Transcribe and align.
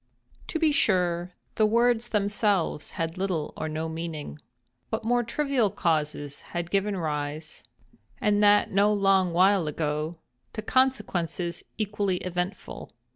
To 0.47 0.57
be 0.57 0.71
sure 0.71 1.33
the 1.57 1.67
words 1.67 2.09
themselves 2.09 2.93
had 2.93 3.19
little 3.19 3.53
or 3.55 3.69
no 3.69 3.87
meaning. 3.87 4.39
But 4.89 5.03
more 5.05 5.21
trivial 5.21 5.69
causes 5.69 6.41
have 6.41 6.71
given 6.71 6.97
rise—and 6.97 8.43
that 8.43 8.71
no 8.71 8.91
long 8.91 9.31
while 9.31 9.67
ago—to 9.67 10.61
consequences 10.63 11.63
equally 11.77 12.17
eventful. 12.17 12.93